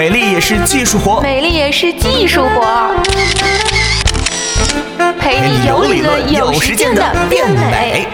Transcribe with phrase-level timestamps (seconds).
[0.00, 2.90] 美丽也是技术活，美丽也是技术活，
[5.20, 8.08] 陪你有理论有实践的变美。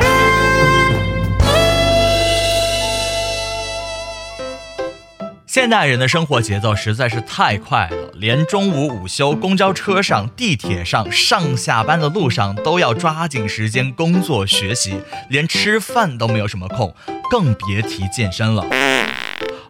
[5.47, 15.01] 现代人的生活节奏实在是太快了，连中午午休、公交车上、地铁上、上下班的路上都要抓紧时间工作学习，
[15.31, 16.93] 连吃饭都没有什么空，
[17.31, 18.67] 更别提健身了。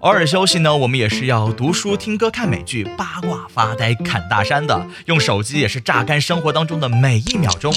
[0.01, 4.87] 偶尔休息呢，我们也是要读书、听歌、看美剧、八卦、发呆、侃大山的。
[5.07, 7.75] 用手机也是榨干生活当中的每一秒钟。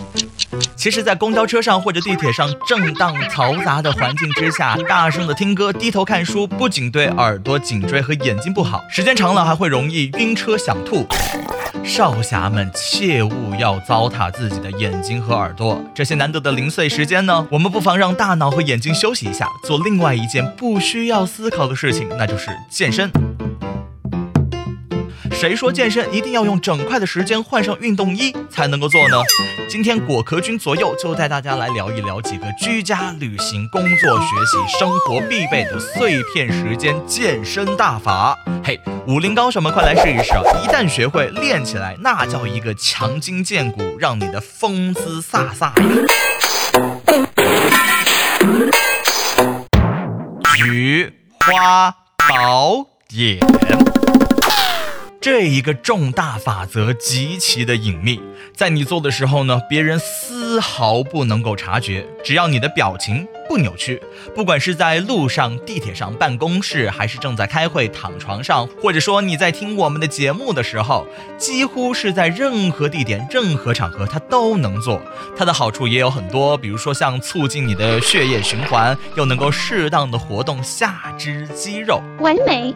[0.76, 11.08] 其实，在公交车上或者地铁上，震荡嘈杂的环境之下，大声的听歌、低头看书，不仅对耳朵、颈椎和眼睛不好，时间长了还会容易晕车、想吐。
[11.84, 23.12] 少侠们切勿要糟蹋自己的眼睛和耳朵，这些难得的零碎时间呢，我们不妨让大脑和眼睛休息一下，做另外一件不需要思考的事情，那就是健身。
[25.40, 29.16] 谁说健身一定要用整块的时间换上运动衣才能够做呢？
[29.70, 38.38] 今天果壳君左右就带大家来聊一聊几个居家、旅行、工作、学习、生活必备的碎片时间健身大法。
[38.62, 40.44] 嘿，武林高手们，快来试一试啊！
[40.62, 45.72] 一旦学会练起来，那叫一个强筋健骨，让你的风姿飒飒。
[50.58, 53.40] 菊花宝典。
[55.22, 58.22] 这一个重大法则极其的隐秘，
[58.56, 62.08] 在你做的时候呢，别人丝毫不能够察觉。
[62.24, 64.02] 只要你的表情不扭曲，
[64.34, 71.06] 不管是在路上、地铁上、办公室，还是正在开会、躺床上，或者说你在听我们的节目的时候，
[71.38, 75.02] 几乎是在任何地点、任何场合，它都能做。
[75.36, 82.74] 它的好处也有很多，比如说像促进你的血液循环，又能够适当的活动下肢肌肉，完美。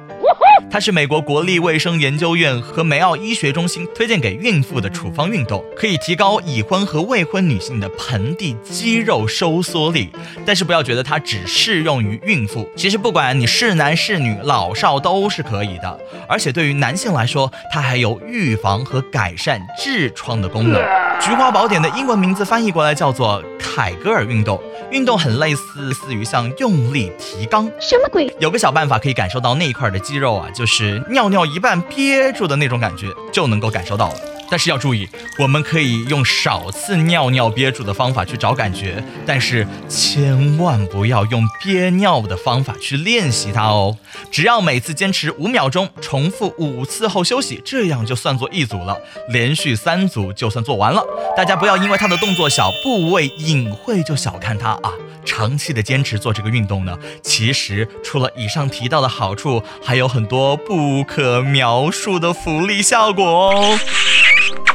[0.70, 10.10] 它是美国国立卫生研究院和梅奥医学中心推荐给孕妇的处方运动，可以提高已婚和未婚女性的盆地肌肉收缩力。
[10.46, 16.00] 但是不要觉得它只适用于孕妇，其实不管你是男是女，老少都是可以的。
[16.28, 20.82] 而且对于男性来说，它还有预防和改善痔疮的功能。
[21.22, 23.42] 菊花宝典的英文名字翻译过来叫做
[23.74, 24.62] 凯格尔运动。
[24.92, 28.32] 运动很类似，似于像用力提肛，什么鬼？
[28.40, 34.16] 有个小办法可以感受到那一块的肌肉啊，就是尿尿一半憋住的那种感觉，就能够感受到了。
[34.50, 35.08] 但是要注意，
[35.40, 43.98] 我们可以用少次尿尿憋住的方法去找感觉，但是千万不要用憋尿的方法去练习它哦。
[44.32, 48.98] 只要每次坚持五秒钟，重复五次后休息，这样就算做一组了。
[49.30, 51.04] 连续三组就算做完了。
[51.36, 54.92] 大家不要因为它的动作小、部位隐晦就小看它啊！
[55.26, 63.80] 长期的坚持做这个运动呢，其实除了以上提到的好处，还有很多不可描述的福利效果哦。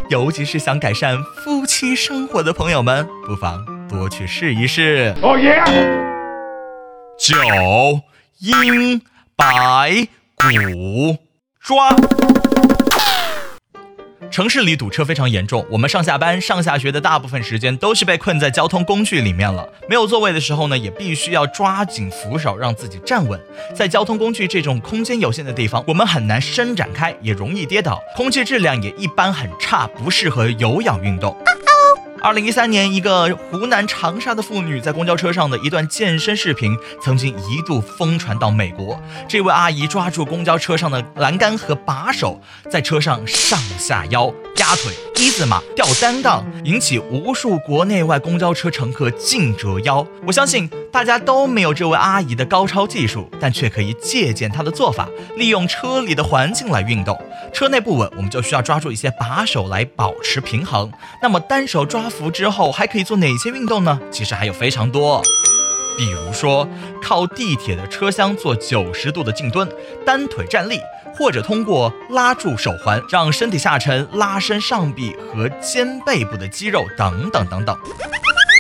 [0.09, 5.15] 尤其是想改善夫妻生活的朋友们，不妨多去试一试。
[5.23, 5.63] 哦耶！
[7.19, 7.35] 九
[8.39, 9.03] 阴
[9.37, 11.19] 白骨
[11.61, 11.91] 抓。
[14.31, 19.69] 城市里堵车非常严重，我们上下班、上下学的大部分时间都是被困在交通工具里面了。
[19.89, 23.41] 没有座位的时候呢，也必须要抓紧扶手，让自己站稳。
[23.75, 28.01] 在交通工具这种空间有限的地方，我们很难伸展开，也容易跌倒。
[28.17, 31.37] 空气质量也一般很差，不适合有氧运动。
[32.21, 39.01] 二零一三年，一个湖南长沙的妇女在公交车上的一段健身视频，曾经一度疯传到美国。
[39.29, 44.33] 这位阿姨抓住公交车上的栏杆和把手，在车上上下腰。
[44.59, 50.05] 压腿、一字马、吊单杠，引起无数国内外公交车乘客竞折腰。
[50.27, 57.17] 我相信大家都没有这位阿姨的高超技术，但却可以借鉴她的做法，利用车里的环境来运动。
[57.53, 60.91] 车内不稳，我们就需要抓住一些把手来保持平衡。
[61.23, 64.01] 那么单手抓扶之后，还可以做哪些运动呢？
[64.11, 65.23] 其实还有非常多，
[65.97, 66.69] 比如说
[67.03, 69.69] 靠地铁的车厢做九十度的静蹲，
[70.05, 70.81] 单腿站立。
[71.15, 77.77] 或者通过拉住手环，让身体下沉，拉伸上臂和肩背部的肌肉，等等等等。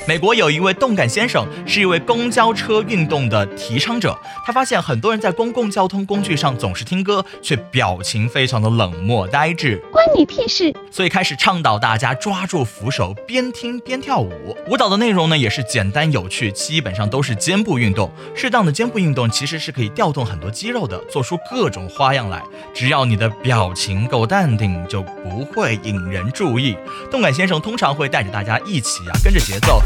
[0.09, 4.19] 美国有一位动感先生，是一位公交车运动的提倡者。
[4.43, 10.75] 他发现很多人在公共交通工具上总是听歌，却表情非常的冷漠呆滞，关你屁事。
[10.91, 14.57] 所以开始倡导大家抓住扶手，边听边跳舞。
[14.67, 18.11] 舞蹈的内容呢也是简单有趣，基本上都是肩部运动。
[18.35, 22.43] 适当的肩部运动其实是可以调动很多肌肉的，做出各种花样来。
[22.73, 26.75] 只要你的表情够淡定，就不会引人注意。
[27.11, 29.83] 动感先生通常会带着大家一起啊，跟着节奏。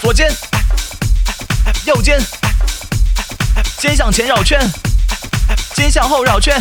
[0.00, 0.30] 左肩，
[1.84, 2.18] 右肩，
[3.78, 4.58] 肩向前绕圈，
[5.74, 6.58] 肩向后绕圈，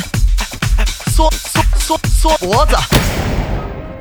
[1.06, 2.76] 缩缩缩缩脖子。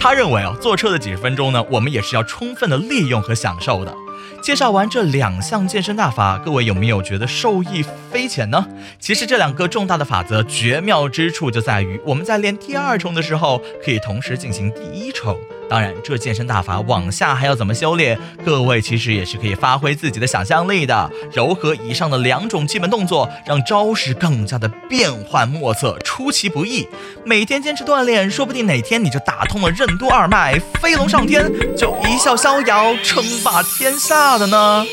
[0.01, 3.95] 他认为啊，坐车的几十分钟呢，我们也是要充分的利用和享受的。
[4.43, 8.67] 介绍完这两项健身大法，各位有没有觉得受益匪浅呢？
[8.99, 15.39] 其实这两个重大的法则绝妙之处就在于，我们在练第二重的时候，可以同时进行第一重。
[15.69, 18.17] 当然，这健身大法往下还要怎么修炼？
[18.45, 26.87] 各位其实也是可以发挥自己的想象力的，糅合以上的两种基本动作，让招式更加的变幻莫测，出其不意。
[27.25, 34.85] 每天坚持锻炼，说不定哪天你就打通了任督二脉，飞龙上天，就一笑逍遥，称霸天下的呢。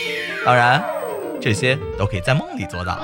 [0.43, 0.83] 当然，
[1.39, 2.97] 这些都可以在梦里做到。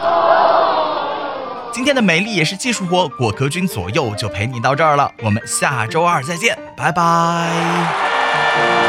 [1.80, 8.89] 今天的美丽也是技术活，果壳君左右就陪你到这儿了，我们下周二再见，拜拜。